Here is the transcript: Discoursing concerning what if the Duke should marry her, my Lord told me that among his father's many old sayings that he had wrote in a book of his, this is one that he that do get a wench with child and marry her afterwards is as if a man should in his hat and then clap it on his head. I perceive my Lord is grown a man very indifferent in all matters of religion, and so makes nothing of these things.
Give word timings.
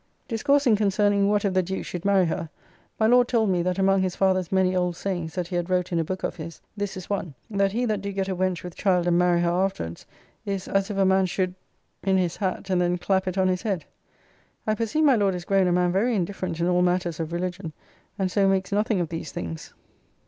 Discoursing 0.27 0.75
concerning 0.75 1.29
what 1.29 1.45
if 1.45 1.53
the 1.53 1.61
Duke 1.61 1.85
should 1.85 2.05
marry 2.05 2.25
her, 2.25 2.49
my 2.99 3.05
Lord 3.05 3.27
told 3.27 3.51
me 3.51 3.61
that 3.61 3.77
among 3.77 4.01
his 4.01 4.15
father's 4.15 4.51
many 4.51 4.75
old 4.75 4.95
sayings 4.95 5.35
that 5.35 5.49
he 5.49 5.55
had 5.55 5.69
wrote 5.69 5.91
in 5.91 5.99
a 5.99 6.03
book 6.03 6.23
of 6.23 6.37
his, 6.37 6.59
this 6.75 6.97
is 6.97 7.07
one 7.07 7.35
that 7.51 7.71
he 7.71 7.85
that 7.85 8.01
do 8.01 8.11
get 8.11 8.27
a 8.27 8.35
wench 8.35 8.63
with 8.63 8.73
child 8.75 9.05
and 9.05 9.19
marry 9.19 9.41
her 9.41 9.51
afterwards 9.51 10.07
is 10.43 10.67
as 10.67 10.89
if 10.89 10.97
a 10.97 11.05
man 11.05 11.27
should 11.27 11.53
in 12.03 12.17
his 12.17 12.37
hat 12.37 12.71
and 12.71 12.81
then 12.81 12.97
clap 12.97 13.27
it 13.27 13.37
on 13.37 13.47
his 13.47 13.61
head. 13.61 13.85
I 14.65 14.73
perceive 14.73 15.03
my 15.03 15.15
Lord 15.15 15.35
is 15.35 15.45
grown 15.45 15.67
a 15.67 15.71
man 15.71 15.91
very 15.91 16.15
indifferent 16.15 16.59
in 16.59 16.65
all 16.67 16.81
matters 16.81 17.19
of 17.19 17.31
religion, 17.31 17.71
and 18.17 18.31
so 18.31 18.47
makes 18.47 18.71
nothing 18.71 19.01
of 19.01 19.09
these 19.09 19.31
things. 19.31 19.71